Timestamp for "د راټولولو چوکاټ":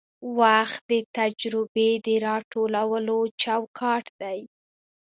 2.05-4.05